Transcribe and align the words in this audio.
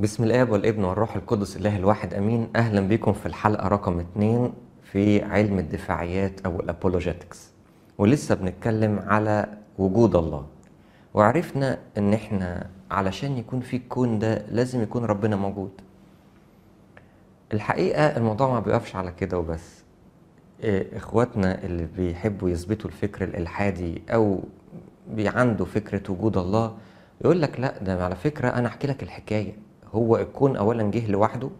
بسم 0.00 0.24
الآب 0.24 0.50
والابن 0.50 0.84
والروح 0.84 1.16
القدس 1.16 1.56
الله 1.56 1.76
الواحد 1.76 2.14
آمين. 2.14 2.48
أهلا 2.56 2.80
بكم 2.80 3.12
في 3.12 3.26
الحلقة 3.26 3.68
رقم 3.68 4.00
اتنين 4.00 4.52
في 4.92 5.22
علم 5.22 5.58
الدفاعيات 5.58 6.40
أو 6.46 6.60
الابولوجيتكس 6.60 7.50
ولسه 7.98 8.34
بنتكلم 8.34 8.98
على 9.06 9.46
وجود 9.78 10.16
الله. 10.16 10.46
وعرفنا 11.14 11.78
إن 11.98 12.12
إحنا 12.14 12.66
علشان 12.90 13.38
يكون 13.38 13.60
في 13.60 13.76
الكون 13.76 14.18
ده 14.18 14.46
لازم 14.50 14.82
يكون 14.82 15.04
ربنا 15.04 15.36
موجود. 15.36 15.70
الحقيقة 17.52 18.16
الموضوع 18.16 18.50
ما 18.50 18.60
بيقفش 18.60 18.96
على 18.96 19.12
كده 19.12 19.38
وبس. 19.38 19.82
إيه، 20.62 20.96
إخواتنا 20.96 21.64
اللي 21.64 21.88
بيحبوا 21.96 22.50
يثبتوا 22.50 22.90
الفكر 22.90 23.24
الإلحادي 23.24 24.02
أو 24.10 24.40
عنده 25.18 25.64
فكرة 25.64 26.12
وجود 26.12 26.36
الله 26.36 26.76
يقول 27.24 27.42
لك 27.42 27.60
لا 27.60 27.82
ده 27.82 28.04
على 28.04 28.16
فكرة 28.16 28.48
أنا 28.48 28.68
أحكي 28.68 28.86
لك 28.86 29.02
الحكاية. 29.02 29.67
هو 29.94 30.16
الكون 30.16 30.56
اولا 30.56 30.90
جه 30.90 31.10
لوحده 31.10 31.50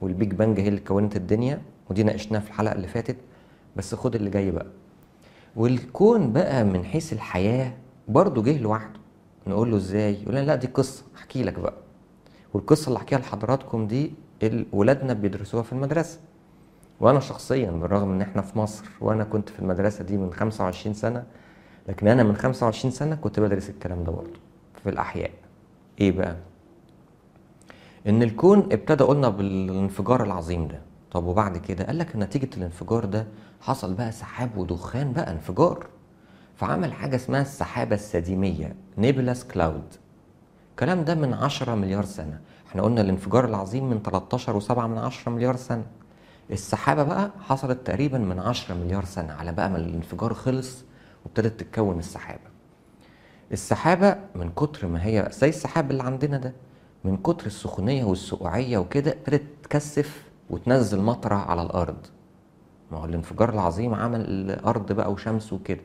وال 0.00 0.14
Big 0.14 0.34
Bang 0.34 0.60
هي 0.60 0.68
اللي 0.68 0.80
كونت 0.80 1.16
الدنيا 1.16 1.62
ودي 1.90 2.02
ناقشناها 2.02 2.40
في 2.40 2.48
الحلقة 2.48 2.74
اللي 2.74 2.86
فاتت 2.86 3.16
بس 3.76 3.94
خد 3.94 4.14
اللي 4.14 4.30
جاي 4.30 4.50
بقى. 4.50 4.66
والكون 5.56 6.32
بقى 6.32 6.64
من 6.64 6.84
حيث 6.84 7.12
الحياة 7.12 7.72
برضه 8.08 8.42
جه 8.42 8.58
لوحده. 8.62 9.00
نقول 9.46 9.70
له 9.70 9.76
إزاي؟ 9.76 10.22
يقول 10.22 10.34
لنا 10.34 10.44
لا 10.44 10.54
دي 10.54 10.66
قصة 10.66 11.04
أحكي 11.16 11.42
لك 11.42 11.58
بقى. 11.58 11.74
والقصة 12.54 12.88
اللي 12.88 12.96
أحكيها 12.98 13.18
لحضراتكم 13.18 13.86
دي 13.86 14.12
ولادنا 14.72 15.12
بيدرسوها 15.12 15.62
في 15.62 15.72
المدرسة. 15.72 16.18
وأنا 17.00 17.20
شخصيا 17.20 17.70
بالرغم 17.70 18.12
إن 18.12 18.20
إحنا 18.22 18.42
في 18.42 18.58
مصر 18.58 18.84
وأنا 19.00 19.24
كنت 19.24 19.48
في 19.48 19.60
المدرسة 19.60 20.04
دي 20.04 20.16
من 20.16 20.32
25 20.32 20.94
سنة 20.94 21.24
لكن 21.88 22.08
أنا 22.08 22.22
من 22.22 22.36
25 22.36 22.90
سنة 22.92 23.14
كنت 23.16 23.40
بدرس 23.40 23.70
الكلام 23.70 24.04
ده 24.04 24.12
برضه 24.12 24.40
في 24.82 24.88
الأحياء. 24.90 25.30
إيه 26.00 26.12
بقى؟ 26.12 26.36
إن 28.08 28.22
الكون 28.22 28.58
ابتدى 28.58 29.04
قلنا 29.04 29.28
بالانفجار 29.28 30.24
العظيم 30.24 30.68
ده. 30.68 30.80
طب 31.10 31.24
وبعد 31.24 31.56
كده؟ 31.58 31.84
قال 31.84 31.98
لك 31.98 32.16
نتيجة 32.16 32.48
الانفجار 32.56 33.04
ده 33.04 33.26
حصل 33.60 33.94
بقى 33.94 34.12
سحاب 34.12 34.56
ودخان 34.56 35.12
بقى 35.12 35.32
انفجار. 35.32 35.86
فعمل 36.56 36.92
حاجة 36.92 37.16
اسمها 37.16 37.42
السحابة 37.42 37.94
السديمية 37.94 38.74
nebulous 38.98 39.44
cloud. 39.44 39.94
الكلام 40.70 41.04
ده 41.04 41.14
من 41.14 41.34
10 41.34 41.74
مليار 41.74 42.04
سنة. 42.04 42.40
إحنا 42.68 42.82
قلنا 42.82 43.00
الانفجار 43.00 43.44
العظيم 43.44 43.90
من 43.90 44.02
13 44.02 44.60
و7 44.60 44.78
من 44.78 44.98
10 44.98 45.32
مليار 45.32 45.56
سنة. 45.56 45.84
السحابة 46.50 47.02
بقى 47.02 47.30
حصلت 47.40 47.86
تقريبا 47.86 48.18
من 48.18 48.38
10 48.38 48.74
مليار 48.74 49.04
سنة 49.04 49.32
على 49.32 49.52
بقى 49.52 49.70
ما 49.70 49.76
الانفجار 49.78 50.34
خلص 50.34 50.84
وابتدت 51.24 51.60
تتكون 51.60 51.98
السحابة. 51.98 52.50
السحابة 53.52 54.16
من 54.34 54.50
كتر 54.50 54.86
ما 54.86 55.04
هي 55.06 55.28
زي 55.32 55.48
السحاب 55.48 55.90
اللي 55.90 56.02
عندنا 56.02 56.38
ده. 56.38 56.52
من 57.04 57.16
كتر 57.16 57.46
السخونية 57.46 58.04
والسقوعية 58.04 58.78
وكده 58.78 59.10
ابتدت 59.12 59.42
تكثف 59.62 60.24
وتنزل 60.50 61.00
مطرة 61.00 61.34
على 61.34 61.62
الأرض. 61.62 61.96
ما 62.92 62.98
هو 62.98 63.04
الانفجار 63.04 63.50
العظيم 63.54 63.94
عمل 63.94 64.20
الأرض 64.20 64.92
بقى 64.92 65.12
وشمس 65.12 65.52
وكده. 65.52 65.80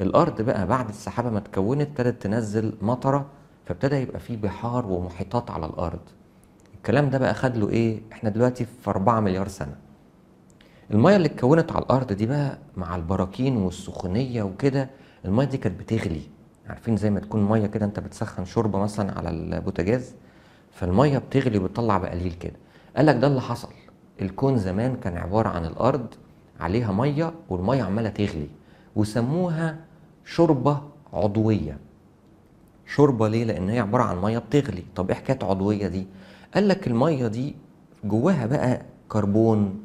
الأرض 0.00 0.42
بقى 0.42 0.66
بعد 0.66 0.88
السحابة 0.88 1.30
ما 1.30 1.38
اتكونت 1.38 1.88
ابتدت 2.00 2.22
تنزل 2.22 2.74
مطرة 2.82 3.26
فابتدى 3.66 3.96
يبقى 3.96 4.20
فيه 4.20 4.36
بحار 4.36 4.86
ومحيطات 4.86 5.50
على 5.50 5.66
الأرض. 5.66 6.00
الكلام 6.74 7.10
ده 7.10 7.18
بقى 7.18 7.34
خد 7.34 7.56
له 7.56 7.68
إيه؟ 7.68 8.02
إحنا 8.12 8.30
دلوقتي 8.30 8.64
في 8.64 8.90
4 8.90 9.20
مليار 9.20 9.48
سنة. 9.48 9.76
المية 10.90 11.16
اللي 11.16 11.28
اتكونت 11.28 11.72
على 11.72 11.82
الأرض 11.84 12.12
دي 12.12 12.26
بقى 12.26 12.58
مع 12.76 12.96
البراكين 12.96 13.56
والسخونية 13.56 14.42
وكده 14.42 14.90
المية 15.24 15.46
دي 15.46 15.58
كانت 15.58 15.80
بتغلي. 15.80 16.22
عارفين 16.68 16.96
زي 16.96 17.10
ما 17.10 17.20
تكون 17.20 17.44
مية 17.44 17.66
كده 17.66 17.86
أنت 17.86 18.00
بتسخن 18.00 18.44
شوربة 18.44 18.78
مثلا 18.78 19.18
على 19.18 19.30
البوتاجاز؟ 19.30 20.14
فالمية 20.74 21.18
بتغلي 21.18 21.58
وبتطلع 21.58 21.98
بقليل 21.98 22.32
كده 22.32 22.56
قال 22.96 23.06
لك 23.06 23.16
ده 23.16 23.26
اللي 23.26 23.40
حصل 23.40 23.68
الكون 24.22 24.58
زمان 24.58 24.96
كان 24.96 25.16
عبارة 25.16 25.48
عن 25.48 25.64
الأرض 25.66 26.06
عليها 26.60 26.92
مية 26.92 27.34
والمية 27.48 27.82
عمالة 27.82 28.08
تغلي 28.08 28.48
وسموها 28.96 29.76
شوربة 30.24 30.80
عضوية 31.12 31.78
شوربة 32.86 33.28
ليه؟ 33.28 33.44
لأن 33.44 33.68
هي 33.68 33.78
عبارة 33.80 34.02
عن 34.02 34.18
مية 34.22 34.38
بتغلي، 34.38 34.82
طب 34.96 35.08
إيه 35.10 35.16
حكاية 35.16 35.38
عضوية 35.42 35.86
دي؟ 35.88 36.06
قال 36.54 36.68
لك 36.68 36.86
المية 36.86 37.26
دي 37.26 37.54
جواها 38.04 38.46
بقى 38.46 38.82
كربون 39.08 39.84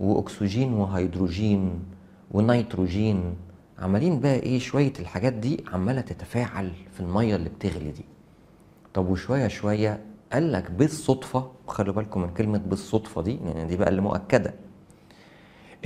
وأكسجين 0.00 0.72
وهيدروجين 0.72 1.82
ونيتروجين 2.30 3.34
عمالين 3.78 4.20
بقى 4.20 4.34
إيه 4.34 4.58
شوية 4.58 4.92
الحاجات 5.00 5.32
دي 5.32 5.64
عمالة 5.72 6.00
تتفاعل 6.00 6.72
في 6.94 7.00
المية 7.00 7.36
اللي 7.36 7.48
بتغلي 7.48 7.90
دي. 7.90 8.04
طب 8.94 9.08
وشوية 9.08 9.48
شوية 9.48 10.00
قال 10.32 10.52
لك 10.52 10.70
بالصدفة 10.70 11.50
خلوا 11.68 11.94
بالكم 11.94 12.22
من 12.22 12.28
كلمة 12.34 12.58
بالصدفة 12.58 13.22
دي 13.22 13.38
لأن 13.44 13.66
دي 13.68 13.76
بقى 13.76 13.88
اللي 13.88 14.00
مؤكدة. 14.00 14.54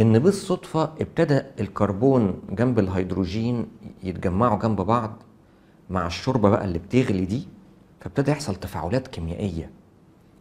إن 0.00 0.18
بالصدفة 0.18 0.82
ابتدى 1.00 1.42
الكربون 1.60 2.42
جنب 2.50 2.78
الهيدروجين 2.78 3.66
يتجمعوا 4.02 4.58
جنب 4.58 4.80
بعض 4.80 5.22
مع 5.90 6.06
الشوربة 6.06 6.48
بقى 6.50 6.64
اللي 6.64 6.78
بتغلي 6.78 7.24
دي 7.24 7.48
فابتدى 8.00 8.30
يحصل 8.30 8.54
تفاعلات 8.56 9.08
كيميائية. 9.08 9.70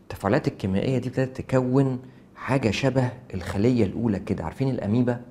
التفاعلات 0.04 0.48
الكيميائية 0.48 0.98
دي 0.98 1.10
ابتدت 1.10 1.42
تكون 1.42 2.00
حاجة 2.36 2.72
شبه 2.72 3.10
الخلية 3.34 3.84
الأولى 3.86 4.20
كده 4.20 4.44
عارفين 4.44 4.70
الاميبا 4.70 5.22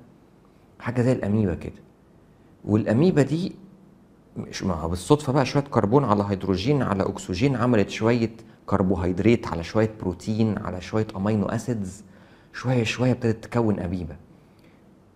حاجة 0.79 1.01
زي 1.01 1.11
الاميبا 1.11 1.53
كده. 1.55 1.81
والاميبا 2.65 3.21
دي 3.21 3.55
مش 4.37 4.63
ما 4.63 4.87
بالصدفة 4.87 5.33
بقى 5.33 5.45
شوية 5.45 5.63
كربون 5.63 6.03
على 6.03 6.25
هيدروجين 6.29 6.81
على 6.81 7.03
أكسجين 7.03 7.55
عملت 7.55 7.89
شوية 7.89 8.31
كربوهيدرات 8.65 9.47
على 9.47 9.63
شوية 9.63 9.91
بروتين 10.01 10.57
على 10.57 10.81
شوية 10.81 11.07
amino 11.15 11.45
acids 11.45 12.03
شوية 12.53 12.83
شوية 12.83 13.11
ابتدت 13.11 13.43
تكون 13.43 13.79
اميبا 13.79 14.15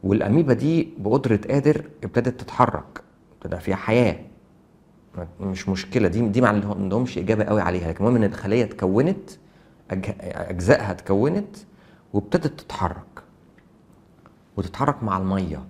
والاميبا 0.03 0.53
دي 0.53 0.89
بقدرة 0.97 1.39
قادر 1.49 1.83
ابتدت 2.03 2.41
تتحرك 2.41 3.01
ابتدى 3.41 3.59
فيها 3.61 3.75
حياة. 3.75 4.19
مش 5.41 5.69
مشكلة 5.69 6.07
دي 6.07 6.27
دي 6.27 6.41
ما 6.41 6.47
عندهمش 6.47 7.17
إجابة 7.17 7.43
قوي 7.43 7.61
عليها 7.61 7.87
لكن 7.89 8.05
المهم 8.05 8.15
إن 8.23 8.23
الخلية 8.33 8.63
اتكونت 8.63 9.29
أجزائها 9.91 10.91
اتكونت 10.91 11.57
وابتدت 12.13 12.59
تتحرك. 12.59 13.23
وتتحرك 14.57 15.03
مع 15.03 15.17
المية. 15.17 15.63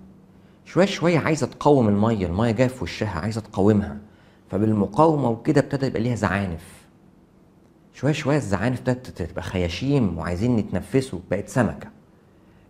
شوية 0.64 0.86
شوية 0.86 1.18
عايزة 1.18 1.46
تقاوم 1.46 1.88
المية 1.88 2.26
المية 2.26 2.50
جاية 2.50 2.68
في 2.68 2.84
وشها 2.84 3.20
عايزة 3.20 3.40
تقاومها. 3.40 3.98
فبالمقاومة 4.50 5.28
وكده 5.28 5.60
ابتدى 5.60 5.86
يبقى 5.86 6.00
ليها 6.02 6.14
زعانف. 6.14 6.79
شوية 8.00 8.12
شوية 8.12 8.36
الزعانف 8.36 8.78
ابتدت 8.78 9.22
تبقى 9.22 9.42
خياشيم 9.42 10.18
وعايزين 10.18 10.58
يتنفسوا 10.58 11.18
بقت 11.30 11.48
سمكة. 11.48 11.88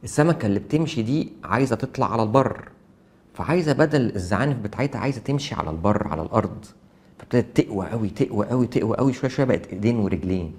السمكة 0.05 0.47
اللي 0.47 0.59
بتمشي 0.59 1.03
دي 1.03 1.33
عايزة 1.45 1.77
تطلع 1.77 2.13
على 2.13 2.23
البر. 2.23 2.69
فعايزة 3.35 3.73
بدل 3.73 4.15
الزعانف 4.17 4.57
بتاعتها 4.57 4.99
عايزة 4.99 5.21
تمشي 5.21 5.55
على 5.55 5.71
البر 5.71 6.09
على 6.09 6.23
الأرض. 6.23 6.65
فابتدت 7.19 7.61
تقوى 7.61 7.87
قوي 7.87 8.09
تقوى 8.09 8.47
قوي 8.47 8.67
تقوى 8.67 8.97
قوي 8.97 9.13
شوية 9.13 9.31
شوية 9.31 9.47
بقت 9.47 9.67
إيدين 9.67 9.97
ورجلين. 9.97 10.55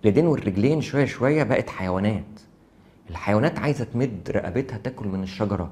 الإيدين 0.00 0.26
والرجلين 0.26 0.80
شوية 0.80 1.04
شوية 1.04 1.42
بقت 1.42 1.70
حيوانات. 1.70 2.40
الحيوانات 3.10 3.58
عايزة 3.58 3.84
تمد 3.84 4.30
رقبتها 4.30 4.78
تاكل 4.78 5.08
من 5.08 5.22
الشجرة. 5.22 5.70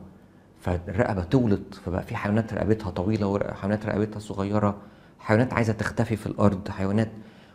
فالرقبة 0.60 1.24
تولد 1.24 1.74
فبقى 1.84 2.02
في 2.02 2.16
حيوانات 2.16 2.54
رقبتها 2.54 2.90
طويلة 2.90 3.26
وحيوانات 3.26 3.86
رقبتها 3.86 4.20
صغيرة. 4.20 4.76
حيوانات 5.18 5.52
عايزة 5.52 5.72
تختفي 5.72 6.16
في 6.16 6.26
الأرض. 6.26 6.68
حيوانات 6.68 7.10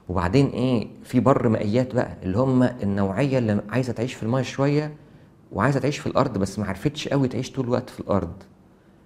وبعدين 0.10 0.48
إيه 0.48 0.88
في 1.04 1.20
بر 1.20 1.50
مائيات 1.50 1.96
بقى 1.96 2.18
اللي 2.24 2.38
هم 2.38 2.64
النوعية 2.64 3.38
اللي 3.38 3.62
عايزة 3.70 3.94
تعيش 3.94 4.14
في 4.14 4.24
المايه 4.24 4.44
شوية 4.44 4.94
وعايزة 5.52 5.80
تعيش 5.80 5.98
في 5.98 6.08
الأرض 6.08 6.38
بس 6.38 6.60
ما 6.60 6.66
عرفتش 6.68 7.08
قوي 7.08 7.28
تعيش 7.28 7.52
طول 7.52 7.66
الوقت 7.66 7.90
في 7.90 8.00
الأرض. 8.00 8.34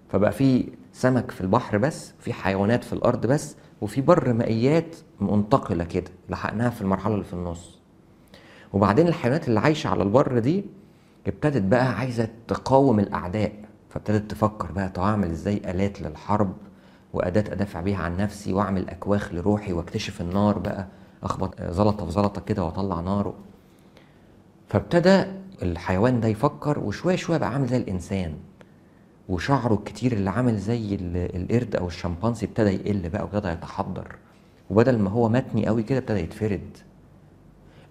فبقى 0.09 0.31
في 0.31 0.69
سمك 0.94 1.31
في 1.31 1.41
البحر 1.41 1.78
بس 1.78 2.13
في 2.19 2.34
حيوانات 2.34 2.84
في 2.84 2.94
الأرض 2.94 3.25
بس 3.25 3.56
وفي 3.81 4.01
بر 4.01 4.34
مائيات 4.34 4.95
منتقلة 5.22 5.84
كده 5.84 6.11
لحقناها 6.29 6.69
في 6.69 6.81
المرحلة 6.81 7.13
اللي 7.13 7.25
في 7.25 7.34
النص. 7.34 7.79
وبعدين 8.73 9.08
الحيوانات 9.08 9.47
اللي 9.47 9.59
عايشة 9.59 9.87
على 9.87 10.03
البر 10.03 10.40
دي 10.40 10.66
ابتدت 11.28 11.61
بقى 11.64 11.93
عايزة 11.99 12.28
تقاوم 12.47 12.99
الأعداء 12.99 13.52
فابتدت 13.90 14.31
تفكر 14.31 14.72
بقى 14.72 14.90
طب 14.90 15.02
اعمل 15.03 15.29
إزاي 15.31 15.58
آلات 15.66 16.02
للحرب 16.02 16.53
وأداة 17.13 17.53
أدافع 17.53 17.81
بيها 17.81 17.97
عن 17.97 18.17
نفسي 18.17 18.53
وأعمل 18.53 18.90
أكواخ 18.90 19.34
لروحي 19.34 19.73
وأكتشف 19.73 20.22
النار 20.22 20.59
بقى. 20.59 20.87
أخبط 21.23 21.61
زلطة 21.61 22.05
في 22.05 22.11
زلطة 22.11 22.41
كده 22.41 22.63
وأطلع 22.63 22.99
نار 22.99 23.34
فابتدى 24.69 25.23
الحيوان 25.61 26.19
ده 26.19 26.28
يفكر 26.28 26.79
وشوية 26.79 27.16
شوية 27.16 27.37
بقى 27.37 27.53
عامل 27.53 27.67
زي 27.67 27.78
الإنسان. 27.78 28.34
وشعره 29.29 29.73
الكتير 29.73 30.11
اللي 30.11 30.29
عامل 30.29 30.58
زي 30.58 30.96
ال- 30.96 31.35
القرد 31.35 31.75
أو 31.75 31.87
الشمبانزي 31.87 32.46
ابتدى 32.47 32.69
يقل 32.69 33.09
بقى 33.09 33.23
وابتدى 33.23 33.47
يتحضر. 33.49 34.16
وبدل 34.69 34.99
ما 34.99 35.09
هو 35.09 35.29
متني 35.29 35.67
قوي 35.67 35.84
كده 35.84 35.97
ابتدى 35.99 36.19
يتفرد. 36.19 36.78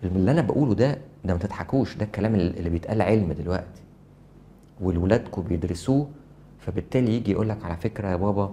اللي 0.05 0.31
أنا 0.31 0.41
بقوله 0.41 0.75
ده 0.75 0.99
ده 1.25 1.33
ما 1.35 1.39
تضحكوش 1.41 1.97
ده 1.97 2.05
الكلام 2.05 2.35
اللي 2.35 2.71
بيتقال 2.71 3.03
علم 3.03 3.33
دلوقتي. 3.33 3.81
والولادكم 4.81 5.43
بيدرسوه 5.43 6.09
فبالتالي 6.61 7.15
يجي 7.17 7.31
يقول 7.33 7.49
لك 7.49 7.65
على 7.65 7.77
فكرة 7.77 8.09
يا 8.09 8.17
بابا 8.17 8.53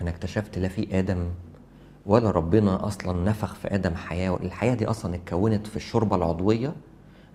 أنا 0.00 0.10
اكتشفت 0.10 0.58
لا 0.58 0.68
في 0.68 0.98
آدم 0.98 1.26
ولا 2.06 2.30
ربنا 2.30 2.86
أصلا 2.86 3.30
نفخ 3.30 3.54
في 3.54 3.74
آدم 3.74 3.94
حياة 3.94 4.36
الحياة 4.42 4.74
دي 4.74 4.86
أصلا 4.86 5.14
اتكونت 5.14 5.66
في 5.66 5.76
الشوربة 5.76 6.16
العضوية 6.16 6.72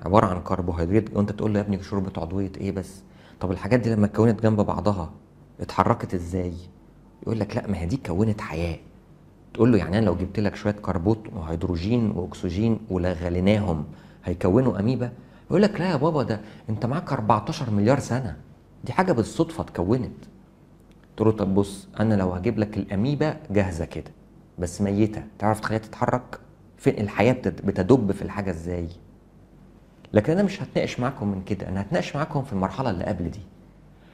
عبارة 0.06 0.26
عن 0.26 0.42
كربوهيدرات 0.42 1.04
وأنت 1.14 1.32
تقول 1.32 1.54
له 1.54 1.60
يا 1.60 1.64
ابني 1.66 1.84
شوربة 1.84 2.22
عضوية 2.22 2.52
إيه 2.58 2.72
بس؟ 2.72 3.02
طب 3.40 3.52
الحاجات 3.52 3.80
دي 3.80 3.90
لما 3.96 4.06
اتكونت 4.06 4.44
جنب 4.44 4.62
بعضها 4.62 5.12
اتحركت 5.60 6.14
إزاي؟ 6.14 6.54
يقول 7.24 7.40
لك 7.40 7.56
لا 7.56 7.68
ما 7.68 7.78
هي 7.78 7.86
دي 7.86 7.98
كونت 7.98 8.42
حياة. 8.42 8.78
تقول 9.54 9.72
له 9.72 9.78
يعني 9.78 9.98
أنا 9.98 10.06
لو 10.06 10.16
جبت 10.16 10.40
لك 10.40 10.56
شوية 10.56 10.72
كربون 10.74 11.20
وهيدروجين 11.36 12.12
وأكسجين 12.12 12.80
وغليناهم 12.90 13.86
هيكونوا 14.26 14.80
أميبا؟ 14.80 15.12
يقول 15.50 15.62
لك 15.62 15.80
لا 15.82 15.90
يا 15.92 15.96
بابا 15.96 16.24
ده 16.24 16.42
أنت 16.70 16.86
معاك 16.86 17.14
14 17.14 17.70
مليار 17.72 18.00
سنة. 18.00 18.38
دي 18.84 18.94
حاجة 18.94 19.12
بالصدفة 19.12 19.62
اتكونت. 19.64 20.16
تقول 21.18 21.28
له 21.30 21.36
طب 21.36 21.54
بص 21.56 21.88
أنا 22.00 22.14
لو 22.14 22.32
هجيب 22.32 22.60
لك 22.60 22.78
الاميبا 22.78 23.38
جاهزة 23.52 23.86
كده 23.86 24.12
بس 24.60 24.82
ميتة 24.82 25.24
تعرف 25.40 25.60
تخليها 25.60 25.80
تتحرك؟ 25.80 26.40
فين 26.78 27.00
الحياة 27.00 27.34
بتد- 27.34 27.66
بتدب 27.66 28.12
في 28.12 28.22
الحاجة 28.22 28.50
إزاي؟ 28.52 28.88
لكن 30.14 30.32
أنا 30.34 30.44
مش 30.44 30.62
هتناقش 30.62 31.00
معاكم 31.00 31.28
من 31.28 31.42
كده 31.44 31.68
أنا 31.70 31.82
هتناقش 31.82 32.16
معاكم 32.16 32.44
في 32.44 32.54
المرحلة 32.54 32.90
اللي 32.90 33.04
قبل 33.04 33.32
دي. 33.32 33.40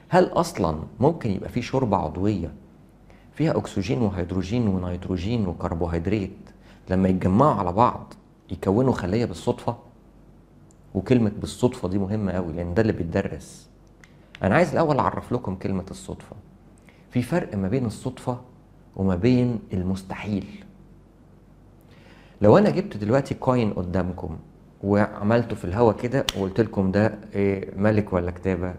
هل 0.08 0.24
أصلا 0.24 0.78
ممكن 1.00 1.30
يبقى 1.30 1.48
في 1.48 1.62
شوربة 1.62 1.96
عضوية 1.96 2.52
فيها 3.34 3.56
أكسجين 3.58 4.02
وهيدروجين 4.02 4.68
ونيتروجين 4.68 5.46
وكربوهيدرات 5.48 6.30
لما 6.90 7.08
يتجمعوا 7.08 7.54
على 7.54 7.72
بعض 7.72 8.14
يكونوا 8.50 8.92
خلية 8.92 9.24
بالصدفة؟ 9.24 9.76
وكلمة 10.94 11.32
بالصدفة 11.40 11.88
دي 11.88 11.98
مهمة 11.98 12.32
قوي 12.32 12.52
لأن 12.52 12.74
ده 12.74 12.82
اللي 12.82 12.92
بيتدرس 12.92 13.68
أنا 14.42 14.54
عايز 14.54 14.70
الأول 14.72 14.98
أعرف 14.98 15.32
لكم 15.32 15.54
كلمة 15.56 15.84
الصدفة. 15.90 16.36
في 17.12 17.22
فرق 17.22 17.54
ما 17.56 17.68
بين 17.68 17.86
الصدفة 17.86 18.40
وما 18.96 19.14
بين 19.16 19.58
المستحيل. 19.72 20.46
لو 22.42 22.58
أنا 22.58 22.70
جبت 22.70 22.96
دلوقتي 22.96 23.34
كوين 23.34 23.72
قدامكم 23.72 24.36
وعملته 24.82 25.56
في 25.56 25.64
الهوا 25.64 25.92
كده 25.92 26.26
وقلت 26.36 26.60
لكم 26.60 26.90
ده 26.92 27.18
إيه 27.34 27.76
ملك 27.76 28.12
ولا 28.12 28.30
كتابة 28.30 28.74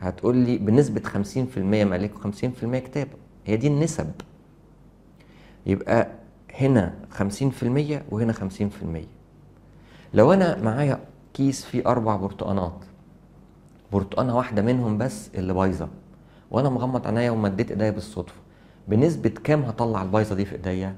هتقول 0.00 0.36
لي 0.36 0.58
بنسبة 0.58 1.00
50% 1.00 1.58
ملك 1.58 2.12
و50% 2.14 2.76
كتابة. 2.76 3.10
هي 3.46 3.56
دي 3.56 3.66
النسب. 3.66 4.10
يبقى 5.66 6.08
هنا 6.54 6.94
50% 7.18 7.22
وهنا 8.10 8.32
50% 8.32 8.36
لو 10.14 10.32
أنا 10.32 10.62
معايا 10.62 11.00
كيس 11.34 11.64
فيه 11.64 11.82
أربع 11.86 12.16
برتقانات 12.16 12.84
برتقانة 13.92 14.36
واحدة 14.36 14.62
منهم 14.62 14.98
بس 14.98 15.30
اللي 15.34 15.52
بايظة. 15.52 15.88
وأنا 16.50 16.68
مغمض 16.68 17.06
عينيا 17.06 17.30
ومديت 17.30 17.70
ايديا 17.70 17.90
بالصدفة 17.90 18.40
بنسبة 18.88 19.28
كام 19.28 19.62
هطلع 19.62 20.02
البايظة 20.02 20.34
دي 20.34 20.44
في 20.44 20.52
ايديا؟ 20.54 20.96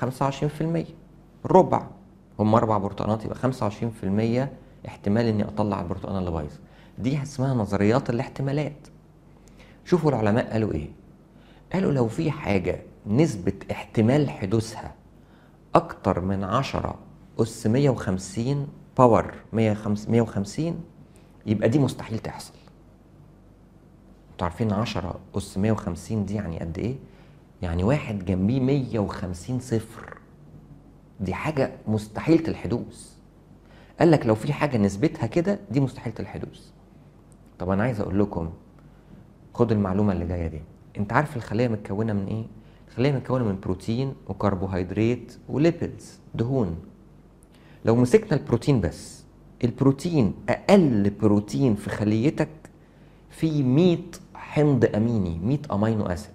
25% 0.00 0.84
ربع. 1.46 1.86
هم 2.38 2.54
أربع 2.54 2.78
برتقانات 2.78 3.24
يبقى 3.24 3.36
25% 3.38 4.88
احتمال 4.88 5.26
إني 5.26 5.44
أطلع 5.44 5.80
البرتقانة 5.80 6.18
اللي 6.18 6.30
بايظة. 6.30 6.58
دي 6.98 7.22
اسمها 7.22 7.54
نظريات 7.54 8.10
الاحتمالات. 8.10 8.76
شوفوا 9.84 10.10
العلماء 10.10 10.52
قالوا 10.52 10.72
إيه؟ 10.72 10.88
قالوا 11.72 11.92
لو 11.92 12.08
في 12.08 12.30
حاجة 12.30 12.82
نسبة 13.06 13.52
احتمال 13.70 14.30
حدوثها 14.30 14.94
أكتر 15.74 16.20
من 16.20 16.44
10 16.44 16.94
أس 17.40 17.66
150 17.66 18.68
باور 18.98 19.34
150 19.52 20.80
يبقى 21.46 21.68
دي 21.68 21.78
مستحيل 21.78 22.18
تحصل. 22.18 22.52
أنتوا 24.34 24.46
عارفين 24.46 24.72
10 24.72 25.20
اس 25.36 25.58
150 25.58 26.26
دي 26.26 26.34
يعني 26.34 26.58
قد 26.60 26.78
إيه؟ 26.78 26.94
يعني 27.62 27.84
واحد 27.84 28.24
جنبيه 28.24 28.60
150 28.60 29.60
صفر. 29.60 30.18
دي 31.20 31.34
حاجة 31.34 31.72
مستحيلة 31.88 32.48
الحدوث 32.48 33.14
قال 34.00 34.10
لك 34.10 34.26
لو 34.26 34.34
في 34.34 34.52
حاجة 34.52 34.76
نسبتها 34.78 35.26
كده 35.26 35.58
دي 35.70 35.80
مستحيلة 35.80 36.16
الحدوث 36.20 36.60
طب 37.58 37.70
أنا 37.70 37.82
عايز 37.82 38.00
أقول 38.00 38.18
لكم 38.20 38.50
خد 39.54 39.72
المعلومة 39.72 40.12
اللي 40.12 40.26
جاية 40.26 40.46
دي. 40.46 40.60
أنت 40.98 41.12
عارف 41.12 41.36
الخلية 41.36 41.68
متكونة 41.68 42.12
من 42.12 42.26
إيه؟ 42.26 42.44
الخلية 42.88 43.12
متكونة 43.12 43.44
من 43.44 43.60
بروتين 43.60 44.14
وكربوهيدرات 44.28 45.32
وليبيدز 45.48 46.18
دهون. 46.34 46.76
لو 47.84 47.96
مسكنا 47.96 48.36
البروتين 48.38 48.80
بس 48.80 49.24
البروتين 49.64 50.34
أقل 50.48 51.10
بروتين 51.20 51.74
في 51.74 51.90
خليتك 51.90 52.48
فيه 53.30 53.62
100 53.62 53.98
حمض 54.54 54.84
أميني 54.94 55.38
100 55.38 55.58
أمينو 55.72 56.06
أسيد 56.06 56.30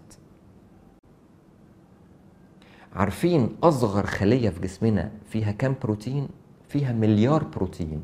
عارفين 2.96 3.50
أصغر 3.64 4.06
خلية 4.06 4.50
في 4.50 4.60
جسمنا 4.60 5.12
فيها 5.30 5.52
كام 5.52 5.76
بروتين؟ 5.84 6.28
فيها 6.70 6.94
مليار 6.94 7.44
بروتين 7.44 8.02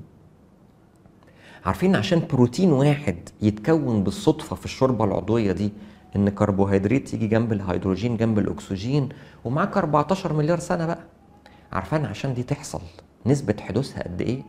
عارفين 1.65 1.95
عشان 1.95 2.21
بروتين 2.33 2.71
واحد 2.71 3.29
يتكون 3.41 4.03
بالصدفة 4.03 4.55
في 4.55 4.65
الشوربة 4.65 5.05
العضوية 5.05 5.51
دي 5.51 5.71
إن 6.15 6.29
كربوهيدرات 6.29 7.13
يجي 7.13 7.27
جنب 7.27 7.53
الهيدروجين 7.53 8.17
جنب 8.17 8.39
الأكسجين 8.39 9.09
ومعاك 9.45 9.77
14 9.77 10.33
مليار 10.33 10.59
سنة 10.59 10.85
بقى 10.85 11.03
عارفين 11.71 12.05
عشان 12.05 12.33
دي 12.33 12.43
تحصل 12.43 12.81
نسبة 13.25 13.55
حدوثها 13.61 14.03
قد 14.03 14.21
إيه؟ 14.21 14.41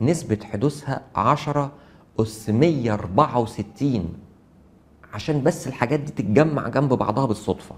نسبة 0.00 0.38
حدوثها 0.44 1.00
10 1.16 1.72
أس 2.20 2.50
164 2.50 4.23
عشان 5.14 5.42
بس 5.42 5.66
الحاجات 5.66 6.00
دي 6.00 6.12
تتجمع 6.12 6.68
جنب 6.68 6.92
بعضها 6.94 7.26
بالصدفة. 7.26 7.74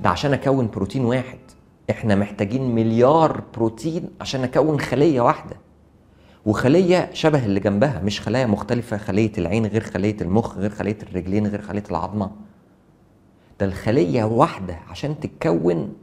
ده 0.00 0.08
عشان 0.10 0.32
أكون 0.32 0.70
بروتين 0.70 1.04
واحد. 1.04 1.38
إحنا 1.90 2.14
محتاجين 2.14 2.74
مليار 2.74 3.42
بروتين 3.54 4.08
عشان 4.20 4.44
أكون 4.44 4.80
خلية 4.80 5.20
واحدة. 5.20 5.56
وخلية 6.46 7.10
شبه 7.12 7.44
اللي 7.46 7.60
جنبها 7.60 8.00
مش 8.04 8.20
خلايا 8.20 8.46
مختلفة 8.46 8.96
خلية 8.96 9.32
العين 9.38 9.66
غير 9.66 9.82
خلية 9.82 10.16
المخ 10.20 10.56
غير 10.58 10.70
خلية 10.70 10.98
الرجلين 11.02 11.46
غير 11.46 11.62
خلية 11.62 11.84
العظمة. 11.90 12.30
ده 13.60 13.66
الخلية 13.66 14.24
واحدة 14.24 14.78
عشان 14.90 15.20
تتكون 15.20 15.94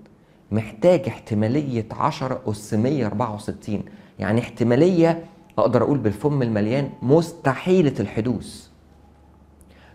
محتاج 0.51 1.07
احتمالية 1.07 1.85
10 1.91 2.41
أس 2.47 2.73
164 2.73 3.81
يعني 4.19 4.41
احتمالية 4.41 5.25
أقدر 5.57 5.83
أقول 5.83 5.97
بالفم 5.97 6.41
المليان 6.41 6.89
مستحيلة 7.01 7.93
الحدوث. 7.99 8.72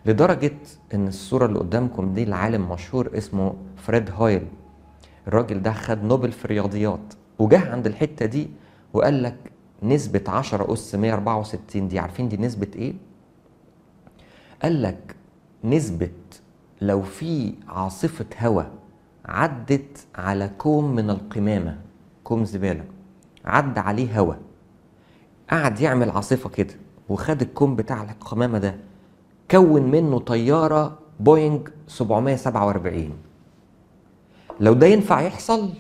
لدرجة 0.09 0.57
إن 0.95 1.09
الصورة 1.09 1.47
اللي 1.47 1.59
قدامكم 1.59 2.15
دي 2.15 2.23
العالم 2.23 2.71
مشهور 2.73 3.11
اسمه 3.19 3.55
فريد 3.77 4.11
هويل 4.11 4.47
الراجل 5.27 5.63
ده 5.63 5.73
خد 5.73 6.05
نوبل 6.05 6.33
في 6.33 6.45
الرياضيات 6.45 7.15
وجه 7.39 7.71
عند 7.73 7.87
الحتة 7.87 8.27
دي 8.27 8.49
وقال 8.93 9.23
لك 9.23 9.37
نسبة 9.83 10.23
10 10.29 10.73
أس 10.73 10.95
164 10.95 11.89
دي 11.89 11.99
عارفين 11.99 12.29
دي 12.29 12.37
نسبة 12.37 12.67
إيه؟ 12.77 12.95
قال 14.63 14.83
لك 14.83 15.17
نسبة 15.65 16.11
لو 16.81 17.03
في 17.03 17.55
عاصفة 17.69 18.27
هواء 18.41 18.71
عدت 19.25 20.07
على 20.15 20.51
كوم 20.59 20.95
من 20.95 21.11
القمامة 21.11 21.79
كوم 22.25 22.45
زبالة 22.45 22.85
عدى 23.45 23.81
عليه 23.81 24.19
هواء 24.21 24.39
قعد 25.51 25.81
يعمل 25.81 26.11
عاصفة 26.11 26.49
كده 26.51 26.75
وخد 27.09 27.43
الكوم 27.43 27.77
بتاع 27.77 28.03
القمامة 28.03 28.59
ده 28.59 28.88
كون 29.51 29.83
منه 29.83 30.19
طيارة 30.19 30.99
بوينج 31.21 31.69
747 31.89 33.13
لو 34.61 34.73
ده 34.73 34.87
ينفع 34.87 35.21
يحصل 35.21 35.71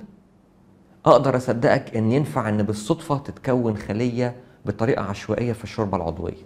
أقدر 1.06 1.36
أصدقك 1.36 1.96
إن 1.96 2.12
ينفع 2.12 2.48
إن 2.48 2.62
بالصدفة 2.62 3.18
تتكون 3.18 3.76
خلية 3.76 4.36
بطريقة 4.66 5.02
عشوائية 5.02 5.52
في 5.52 5.64
الشوربة 5.64 5.96
العضوية. 5.96 6.42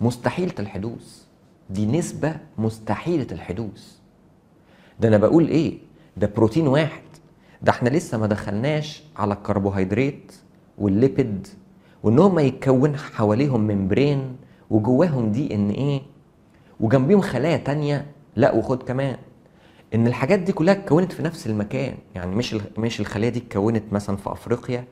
مستحيلة 0.00 0.52
الحدوث 0.58 1.22
دي 1.70 1.86
نسبة 1.86 2.36
مستحيلة 2.58 3.26
الحدوث 3.32 3.92
ده 5.00 5.08
أنا 5.08 5.16
بقول 5.16 5.48
إيه؟ 5.48 5.78
ده 6.16 6.30
بروتين 6.36 6.66
واحد. 6.66 7.02
ده 7.62 7.72
إحنا 7.72 7.88
لسه 7.88 8.18
ما 8.18 8.26
دخلناش 8.26 9.02
على 9.16 9.34
الكربوهيدرات 9.34 10.32
وال 10.78 10.97
lipid 10.97 11.46
وإن 12.02 12.18
هم 12.18 12.38
يتكون 12.38 12.96
حواليهم 12.96 13.60
membrane 13.60 14.36
وجواهم 14.74 15.32
DNA؟ 15.32 16.02
وجنبيهم 16.80 17.20
خلايا 17.20 17.56
تانية 17.56 18.06
لا 18.36 18.52
وخد 18.52 18.82
كمان. 18.82 19.16
إن 19.94 20.06
الحاجات 20.06 20.38
دي 20.38 20.52
كلها 20.52 20.74
اتكونت 20.74 21.12
في 21.12 21.22
نفس 21.22 21.46
المكان. 21.46 21.94
يعني 22.14 22.36
مش 22.36 22.56
مش 22.78 23.00
الخليه 23.00 23.28
دي 23.28 23.38
اتكونت 23.38 23.92
مثلا 23.92 24.16
في 24.16 24.32
أفريقيا 24.32 24.84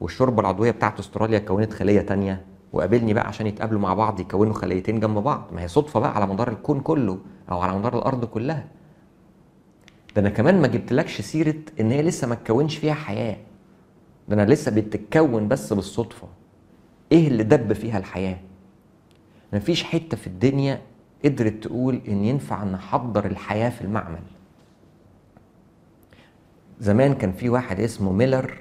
والشوربة 0.00 0.40
العضوية 0.40 0.70
بتاعت 0.70 0.98
أستراليا 0.98 1.36
اتكونت 1.38 1.72
خلية 1.72 2.00
تانية. 2.00 2.44
وقابلني 2.72 3.14
بقى 3.14 3.28
عشان 3.28 3.46
يتقابلوا 3.46 3.80
مع 3.80 3.94
بعض 3.94 4.20
يكونوا 4.20 4.52
خليتين 4.54 5.00
جنب 5.00 5.18
بعض. 5.18 5.44
ما 5.52 5.62
هي 5.62 5.68
صدفة 5.68 6.00
بقى 6.00 6.16
على 6.16 6.26
مدار 6.26 6.48
الكون 6.48 6.80
كله 6.80 7.18
أو 7.50 7.60
على 7.60 7.78
مدار 7.78 7.98
الأرض 7.98 8.24
كلها. 8.24 8.64
ده 10.16 10.22
أنا 10.22 10.30
كمان 10.30 10.60
ما 10.60 10.66
جبتلكش 10.68 11.20
سيرة 11.20 11.54
إن 11.80 11.90
هي 11.90 12.02
لسه 12.02 12.26
ما 12.26 12.34
اتكونش 12.34 12.76
فيها 12.76 12.94
حياة. 12.94 13.36
ده 14.28 14.34
أنا 14.34 14.52
لسه 14.52 14.70
بتتكون 14.70 15.48
بس 15.48 15.72
بالصدفة. 15.72 16.28
إيه 17.12 17.28
اللي 17.28 17.42
دب 17.42 17.72
فيها 17.72 17.98
الحياة؟ 17.98 18.38
مفيش 19.52 19.84
حتة 19.84 20.16
في 20.16 20.26
الدنيا 20.26 20.80
قدرت 21.24 21.52
تقول 21.64 22.00
إن 22.08 22.24
ينفع 22.24 22.64
نحضر 22.64 23.26
الحياة 23.26 23.70
في 23.70 23.80
المعمل. 23.80 24.20
زمان 26.80 27.14
كان 27.14 27.32
في 27.32 27.48
واحد 27.48 27.80
اسمه 27.80 28.12
ميلر 28.12 28.58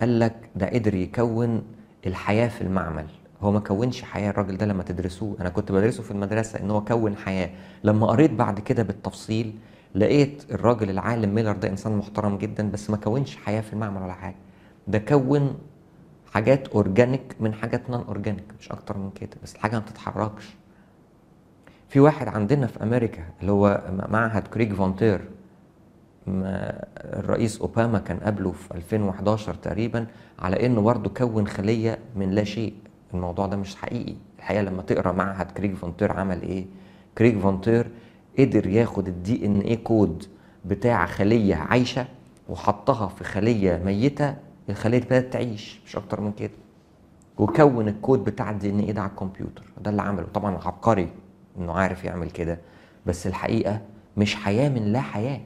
قال 0.00 0.20
لك 0.20 0.34
ده 0.56 0.66
قدر 0.66 0.94
يكون 0.94 1.62
الحياة 2.06 2.48
في 2.48 2.60
المعمل. 2.62 3.06
هو 3.42 3.52
ما 3.52 3.60
كونش 3.60 4.02
حياة 4.02 4.30
الراجل 4.30 4.56
ده 4.56 4.66
لما 4.66 4.82
تدرسوه 4.82 5.36
أنا 5.40 5.48
كنت 5.48 5.72
بدرسه 5.72 6.02
في 6.02 6.10
المدرسة 6.10 6.60
إن 6.60 6.70
هو 6.70 6.84
كون 6.84 7.16
حياة. 7.16 7.50
لما 7.84 8.06
قريت 8.06 8.30
بعد 8.30 8.60
كده 8.60 8.82
بالتفصيل 8.82 9.54
لقيت 9.94 10.44
الراجل 10.50 10.90
العالم 10.90 11.34
ميلر 11.34 11.52
ده 11.52 11.68
إنسان 11.68 11.96
محترم 11.96 12.38
جدا 12.38 12.70
بس 12.70 12.90
ما 12.90 12.96
كونش 12.96 13.36
حياة 13.36 13.60
في 13.60 13.72
المعمل 13.72 14.02
ولا 14.02 14.12
حاجة. 14.12 14.36
ده 14.88 14.98
كون 14.98 15.58
حاجات 16.32 16.68
organic 16.68 17.36
من 17.40 17.54
حاجات 17.54 17.90
non-organic 17.90 18.44
مش 18.60 18.72
أكتر 18.72 18.98
من 18.98 19.10
كده 19.10 19.30
بس 19.42 19.54
الحاجة 19.54 19.72
ما 19.72 19.78
بتتحركش. 19.78 20.54
في 21.88 22.00
واحد 22.00 22.28
عندنا 22.28 22.66
في 22.66 22.82
أمريكا 22.82 23.22
اللي 23.40 23.52
هو 23.52 23.82
معهد 24.08 24.46
كريج 24.46 24.72
فنتر 24.72 25.20
الرئيس 26.28 27.60
أوباما 27.60 27.98
كان 27.98 28.18
قبله 28.18 28.52
في 28.52 28.74
2011 28.74 29.54
تقريبا 29.54 30.06
على 30.38 30.66
إنه 30.66 30.80
برضه 30.80 31.10
كون 31.10 31.46
خلية 31.46 31.98
من 32.16 32.30
لا 32.30 32.44
شيء. 32.44 32.74
الموضوع 33.14 33.46
ده 33.46 33.56
مش 33.56 33.76
حقيقي. 33.76 34.14
الحقيقة 34.38 34.62
لما 34.62 34.82
تقرأ 34.82 35.12
معهد 35.12 35.50
كريج 35.50 35.74
فنتر 35.76 36.12
عمل 36.12 36.42
إيه؟ 36.42 36.64
كريج 37.18 37.38
فنتر 37.38 37.90
قدر 38.38 38.66
ياخد 38.66 39.08
ال 39.08 39.46
DNA 39.46 39.60
code 39.60 40.24
بتاع 40.64 41.06
خلية 41.06 41.54
عايشة 41.54 42.06
وحطها 42.48 43.08
في 43.08 43.24
خلية 43.24 43.82
ميتة 43.84 44.34
دي 44.68 45.06
بدات 45.06 45.32
تعيش 45.32 45.80
مش 45.86 45.96
أكتر 45.96 46.20
من 46.20 46.32
كده. 46.32 46.50
وكون 47.38 47.88
الكود 47.88 48.24
بتاع 48.24 48.50
ال 48.50 48.70
DNA 48.70 48.92
ده 48.92 49.00
على 49.02 49.10
الكمبيوتر 49.10 49.64
ده 49.80 49.90
اللي 49.90 50.02
عمله. 50.02 50.26
طبعا 50.34 50.54
عبقري 50.54 51.08
إنه 51.58 51.72
عارف 51.72 52.04
يعمل 52.04 52.30
كده 52.30 52.58
بس 53.06 53.26
الحقيقة 53.26 53.80
مش 54.16 54.34
حياة 54.34 54.68
من 54.68 54.92
لا 54.92 55.00
حياة. 55.00 55.40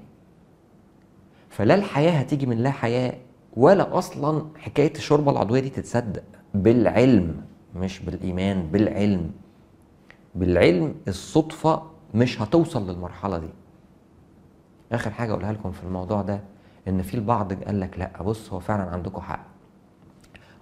فلا 1.49 1.75
الحياة 1.75 2.11
هتيجي 2.12 2.47
من 2.47 2.59
لا 2.59 2.71
حياة 2.71 3.12
ولا 3.57 3.99
أصلا 3.99 4.47
حكاية 4.59 4.93
الشوربة 4.95 5.31
العضوية 5.33 5.61
دي 5.61 5.69
تتصدق. 5.69 6.23
بالعلم 6.55 7.43
مش 7.77 8.00
بالإيمان 8.00 8.62
بالعلم. 8.67 9.31
بالعلم 10.35 10.95
الصدفة 11.09 11.83
مش 12.15 12.43
هتوصل 12.43 12.91
للمرحلة 12.91 13.39
دي. 13.39 13.49
آخر 14.93 15.11
حاجة 15.11 15.33
أقولها 15.33 15.53
لكم 15.53 15.73
في 15.73 15.83
الموضوع 15.83 16.23
ده 16.23 16.41
إن 16.89 17.03
في 17.03 17.15
البعض 17.15 17.53
قال 17.53 17.81
لك 17.81 17.99
لأ 17.99 18.23
بص 18.23 18.53
هو 18.53 18.61
فعلا 18.61 18.83
عندكم 18.83 19.21
حق. 19.23 19.47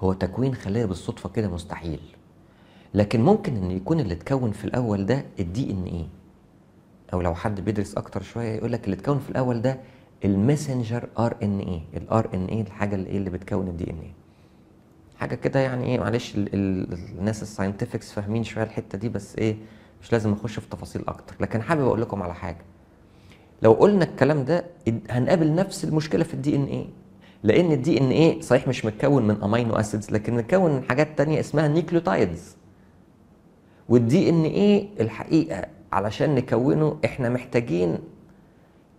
هو 0.00 0.12
تكوين 0.12 0.54
خليه 0.54 0.84
بالصدفة 0.84 1.28
كده 1.28 1.48
مستحيل. 1.48 2.00
لكن 2.94 3.20
ممكن 3.24 3.56
إن 3.56 3.70
يكون 3.70 4.00
اللي 4.00 4.14
اتكون 4.14 4.50
في 4.50 4.64
الأول 4.64 5.06
ده 5.06 5.24
ال 5.40 5.70
DNA 5.70 6.06
أو 7.12 7.20
لو 7.22 7.34
حد 7.34 7.60
بيدرس 7.60 7.94
أكتر 7.94 8.22
شوية 8.22 8.52
يقول 8.56 8.72
لك 8.72 8.84
اللي 8.84 8.96
اتكون 8.96 9.18
في 9.18 9.30
الأول 9.30 9.62
ده 9.62 9.80
ال 10.24 10.33
messenger 10.33 11.08
RNA 11.18 11.58
ال 11.60 11.82
RNA 11.96 12.60
الحاجة 12.60 12.94
اللي 12.94 13.10
إيه 13.10 13.16
اللي 13.18 13.30
بتكون 13.30 13.68
ال 13.68 13.90
DNA 13.90 14.12
حاجة 15.18 15.34
كده 15.34 15.60
يعني 15.60 15.84
إيه 15.84 15.98
معلش 15.98 16.34
ال 16.34 16.54
ال 16.54 16.92
الناس 17.18 17.42
ال 17.42 17.48
scientifics 17.48 18.12
فاهمين 18.12 18.44
شوية 18.44 18.64
الحتة 18.64 18.98
دي 18.98 19.08
بس 19.08 19.36
إيه 19.36 19.56
مش 20.02 20.12
لازم 20.12 20.32
أخش 20.32 20.58
في 20.58 20.68
تفاصيل 20.68 21.02
أكتر. 21.08 21.34
لكن 21.40 21.62
حابب 21.62 21.80
أقول 21.84 22.00
لكم 22.02 22.22
على 22.22 22.34
حاجة. 22.34 22.64
لو 23.62 23.72
قلنا 23.72 24.04
الكلام 24.04 24.44
ده 24.44 24.64
هنقابل 25.10 25.54
نفس 25.54 25.84
المشكلة 25.84 26.24
في 26.24 26.34
ال 26.34 26.56
DNA 26.56 26.86
لأن 27.42 27.72
ال 27.72 28.00
DNA 28.00 28.40
صحيح 28.40 28.68
مش 28.68 28.84
متكون 28.84 29.26
من 29.26 29.42
amino 29.42 29.74
acids 29.74 30.10
لكن 30.10 30.34
متكون 30.34 30.70
من 30.76 30.82
حاجات 30.82 31.08
تانية 31.18 31.40
اسمها 31.40 31.68
nucleotides 31.68 32.56
وال 33.88 34.30
DNA 34.30 34.88
الحقيقة 35.00 35.64
علشان 35.92 36.34
نكونه 36.34 36.96
إحنا 37.04 37.28
محتاجين 37.28 37.98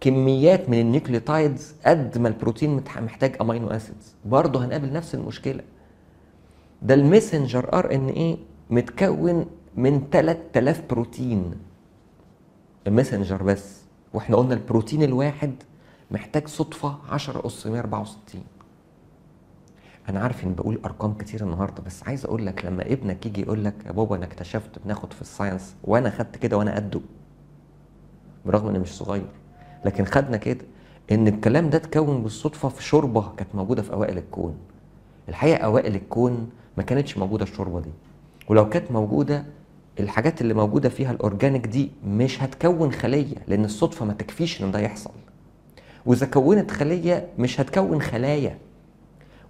كميات 0.01 0.69
من 0.69 0.79
ال 0.81 0.89
nucleotides 0.89 1.75
قد 1.85 2.17
ما 2.17 2.27
البروتين 2.27 2.83
محتاج 2.97 3.35
amino 3.41 3.67
acids 3.67 4.15
برضه 4.25 4.65
هنقابل 4.65 4.93
نفس 4.93 5.15
المشكلة. 5.15 5.61
ده 6.81 6.93
ال 6.93 7.01
messenger 7.01 7.73
RNA 7.73 8.37
متكون 8.69 9.45
من 9.75 10.01
3000 10.11 10.81
بروتين. 10.89 11.51
ال 12.87 12.93
messenger 12.93 13.43
بس. 13.43 13.79
وإحنا 14.13 14.35
قلنا 14.37 14.53
البروتين 14.53 15.03
الواحد 15.03 15.53
محتاج 16.11 16.47
صدفة 16.47 16.95
10 17.09 17.47
اس 17.47 17.67
164 17.67 18.41
أنا 20.09 20.19
عارف 20.19 20.43
اني 20.43 20.53
بقول 20.53 20.79
أرقام 20.85 21.13
كتير 21.13 21.41
النهارده 21.43 21.83
بس 21.83 22.03
عايز 22.03 22.25
أقول 22.25 22.45
لك 22.45 22.65
لما 22.65 22.83
ابنك 22.93 23.25
يجي 23.25 23.41
يقول 23.41 23.65
لك 23.65 23.73
يا 23.85 23.91
بابا 23.91 24.15
أنا 24.15 24.25
اكتشفت 24.25 24.79
بناخد 24.85 25.13
في 25.13 25.21
ال 25.21 25.28
science 25.28 25.75
وأنا 25.83 26.09
خدت 26.09 26.35
كده 26.35 26.57
وأنا 26.57 26.75
قده 26.75 27.01
برغم 28.45 28.67
إني 28.67 28.79
مش 28.79 28.97
صغير. 28.97 29.25
لكن 29.85 30.05
خدنا 30.05 30.37
كده 30.37 30.65
إن 31.11 31.27
الكلام 31.27 31.69
ده 31.69 31.77
اتكون 31.77 32.23
بالصدفة 32.23 32.69
في 32.69 32.83
شوربة 32.83 33.35
كانت 33.37 33.55
موجودة 33.55 33.81
في 33.81 33.93
أوائل 33.93 34.17
الكون. 34.17 34.57
الحقيقة 35.29 35.65
أوائل 35.65 35.95
الكون 35.95 36.49
ما 36.77 36.83
كانتش 36.83 37.17
موجودة 37.17 37.43
الشوربة 37.43 37.79
دي. 37.79 37.89
ولو 38.49 38.69
كانت 38.69 38.91
موجودة 38.91 39.45
الحاجات 39.99 40.41
اللي 40.41 40.53
موجودة 40.53 40.89
فيها 40.89 41.11
ال 41.11 41.18
organic 41.18 41.67
دي 41.67 41.91
مش 42.05 42.43
هتكون 42.43 42.91
خلية 42.91 43.35
لأن 43.47 43.65
الصدفة 43.65 44.05
ما 44.05 44.13
تكفيش 44.13 44.63
إن 44.63 44.71
ده 44.71 44.79
يحصل. 44.79 45.11
وإذا 46.05 46.25
كونت 46.25 46.71
خلية 46.71 47.27
مش 47.39 47.61
هتكون 47.61 48.01
خلايا. 48.01 48.57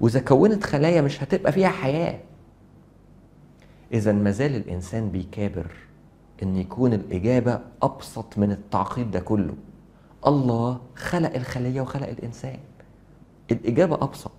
وإذا 0.02 0.20
كونت 0.20 0.64
خلايا 0.64 1.02
مش 1.02 1.24
هتبقى 1.24 1.52
فيها 1.52 1.70
حياة. 1.70 2.20
إذا 3.94 4.12
ما 4.12 4.32
زال 4.32 4.56
الإنسان 4.56 5.10
بيكابر 5.10 5.68
إن 6.44 6.58
يكون 6.58 6.94
الإجابة 6.94 7.60
أبسط 7.84 8.38
من 8.38 8.52
التعقيد 8.52 9.12
ده 9.12 9.20
كله. 9.20 9.54
الله 10.28 10.80
خلق 10.96 11.36
الخلية 11.36 11.82
وخلق 11.82 12.08
الإنسان. 12.08 12.58
الإجابة 13.52 13.96
أبسط. 13.96 14.32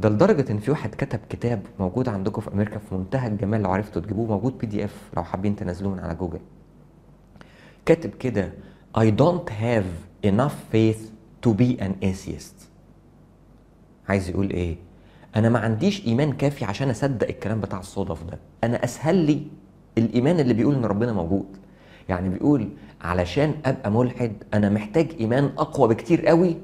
ده 0.00 0.08
لدرجة 0.08 0.52
إن 0.52 0.58
في 0.58 0.70
واحد 0.70 0.94
كتب 0.94 1.20
كتاب 1.28 1.62
موجود 1.80 2.08
عندكم 2.08 2.40
في 2.40 2.52
أمريكا 2.52 2.78
في 2.78 2.94
منتهى 2.94 3.28
الجمال 3.28 3.62
لو 3.62 3.70
عرفتوا 3.70 4.02
تجيبوه 4.02 4.26
موجود 4.26 4.58
PDF 4.58 5.10
لو 5.16 5.24
حابين 5.24 5.56
تنزلوه 5.56 5.92
من 5.94 6.00
على 6.00 6.14
جوجل. 6.14 6.40
كاتب 7.86 8.10
كده 8.10 8.52
I 8.98 9.10
don't 9.20 9.50
have 9.50 9.86
enough 10.26 10.74
faith 10.74 11.00
to 11.46 11.50
be 11.50 11.80
an 11.82 12.04
atheist. 12.04 12.54
عايز 14.08 14.28
يقول 14.28 14.50
إيه؟ 14.50 14.76
أنا 15.36 15.48
ما 15.48 15.58
عنديش 15.58 16.06
إيمان 16.06 16.32
كافي 16.32 16.64
عشان 16.64 16.90
أصدق 16.90 17.28
الكلام 17.28 17.60
بتاع 17.60 17.78
الصدف 17.78 18.24
ده. 18.24 18.38
أنا 18.64 18.84
أسهل 18.84 19.14
لي 19.14 19.42
الإيمان 19.98 20.40
اللي 20.40 20.54
بيقول 20.54 20.74
إن 20.74 20.84
ربنا 20.84 21.12
موجود. 21.12 21.46
يعني 22.08 22.28
بيقول 22.28 22.68
علشان 23.00 23.54
أبقى 23.64 23.90
ملحد 23.90 24.32
أنا 24.54 24.68
محتاج 24.68 25.08
إيمان 25.20 25.44
أقوى 25.58 25.88
بكتير 25.88 26.26
قوي 26.26 26.56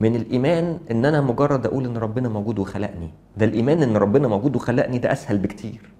من 0.00 0.16
الإيمان 0.16 0.78
إن 0.90 1.04
أنا 1.04 1.20
مجرد 1.20 1.66
أقول 1.66 1.84
إن 1.84 1.96
ربنا 1.96 2.28
موجود 2.28 2.58
وخلقني. 2.58 3.10
ده 3.36 3.44
الإيمان 3.46 3.82
إن 3.82 3.96
ربنا 3.96 4.28
موجود 4.28 4.56
وخلقني 4.56 4.98
ده 4.98 5.12
أسهل 5.12 5.38
بكتير. 5.38 5.90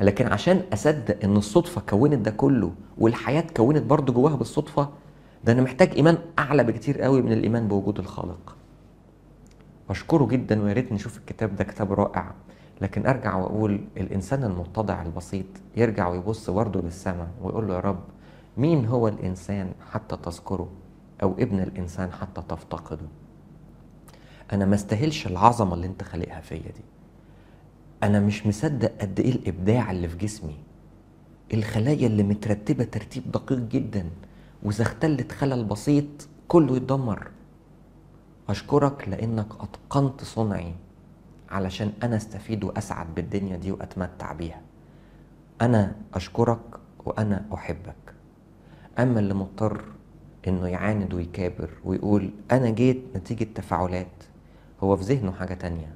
لكن 0.00 0.26
عشان 0.26 0.62
أصدق 0.72 1.16
إن 1.24 1.36
الصدفة 1.36 1.80
كونت 1.80 2.14
ده 2.24 2.30
كله 2.30 2.72
والحياة 2.98 3.38
اتكونت 3.40 3.82
برضه 3.82 4.12
جواها 4.12 4.36
بالصدفة 4.36 4.88
ده 5.44 5.52
أنا 5.52 5.62
محتاج 5.62 5.92
إيمان 5.96 6.18
أعلى 6.38 6.64
بكتير 6.64 7.02
قوي 7.02 7.22
من 7.22 7.32
الإيمان 7.32 7.68
بوجود 7.68 7.98
الخالق. 7.98 8.56
بشكره 9.90 10.24
جدا 10.26 10.62
ويا 10.62 10.72
ريت 10.72 10.92
نشوف 10.92 11.18
الكتاب 11.18 11.56
ده 11.56 11.64
كتاب 11.64 11.92
رائع. 11.92 12.32
لكن 12.80 13.06
أرجع 13.06 13.36
وأقول 13.36 13.80
الإنسان 13.96 14.44
المتضع 14.44 15.02
البسيط 15.02 15.46
يرجع 15.76 16.08
ويبص 16.08 16.50
برضه 16.50 16.80
للسماء 16.80 17.28
ويقول 17.42 17.68
له 17.68 17.74
يا 17.74 17.80
رب 17.80 18.00
مين 18.56 18.86
هو 18.86 19.08
الإنسان 19.08 19.72
حتى 19.92 20.16
تذكره؟ 20.16 20.68
أو 21.22 21.34
ابن 21.38 21.60
الإنسان 21.60 22.12
حتى 22.12 22.42
تفتقده. 22.48 23.06
أنا 24.52 24.64
ما 24.64 24.74
استاهلش 24.74 25.26
العظمة 25.26 25.74
اللي 25.74 25.86
أنت 25.86 26.02
خالقها 26.02 26.40
فيا 26.40 26.58
دي. 26.58 26.84
أنا 28.02 28.20
مش 28.20 28.46
مصدق 28.46 28.92
قد 29.00 29.20
إيه 29.20 29.32
الإبداع 29.32 29.90
اللي 29.90 30.08
في 30.08 30.16
جسمي. 30.16 30.56
الخلايا 31.54 32.06
اللي 32.06 32.22
مترتبة 32.22 32.84
ترتيب 32.84 33.30
دقيق 33.32 33.58
جدا 33.58 34.10
وإذا 34.62 34.82
اختلت 34.82 35.32
خلل 35.32 35.64
بسيط 35.64 36.28
كله 36.48 36.76
يتدمر. 36.76 37.28
أشكرك 38.48 39.08
لأنك 39.08 39.46
أتقنت 39.60 40.24
صنعي 40.24 40.74
علشان 41.50 41.92
أنا 42.02 42.16
أستفيد 42.16 42.64
وأسعد 42.64 43.14
بالدنيا 43.14 43.56
دي 43.56 43.72
وأتمتع 43.72 44.32
بيها. 44.32 44.60
أنا 45.60 45.94
أشكرك 46.14 46.60
وأنا 47.04 47.44
أحبك. 47.54 48.14
أما 48.98 49.20
اللي 49.20 49.34
مضطر 49.34 49.84
إنه 50.48 50.68
يعاند 50.68 51.14
ويكابر 51.14 51.70
ويقول 51.84 52.30
أنا 52.50 52.70
جيت 52.70 53.02
نتيجة 53.16 53.46
تفاعلات. 53.54 54.06
هو 54.80 54.96
في 54.96 55.02
ذهنه 55.14 55.32
حاجة 55.32 55.54
تانية 55.54 55.94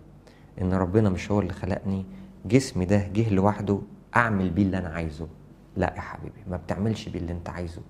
إن 0.61 0.73
ربنا 0.73 1.11
مش 1.11 1.31
هو 1.31 1.41
اللي 1.41 1.53
خلقني 1.53 2.05
جسمي 2.47 2.85
ده 2.85 3.09
جه 3.09 3.35
لوحده 3.35 3.79
أعمل 4.17 4.50
بيه 4.50 4.62
اللي 4.62 4.79
أنا 4.79 4.88
عايزه. 4.88 5.29
لا 5.76 5.93
يا 5.97 6.00
حبيبي 6.00 6.41
ما 6.50 6.57
بتعملش 6.57 7.09
بيه 7.09 7.19
اللي 7.19 7.33
أنت 7.33 7.49
عايزه 7.49 7.81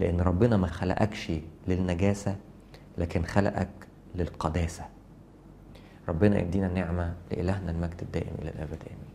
لأن 0.00 0.20
ربنا 0.20 0.56
ما 0.56 0.66
خلقكش 0.66 1.32
للنجاسة 1.68 2.36
لكن 2.98 3.22
خلقك 3.24 3.68
للقداسة. 4.14 4.84
ربنا 6.08 6.38
يدينا 6.40 6.66
النعمة 6.66 7.14
لإلهنا 7.30 7.70
المجد 7.70 8.00
الدائم 8.02 8.34
إلى 8.42 8.50
الأبد. 8.50 8.78
آمين. 8.86 9.09